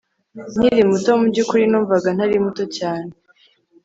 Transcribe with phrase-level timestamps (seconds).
[0.57, 3.09] nkiri muto, mubyukuri numvaga ntari muto cyane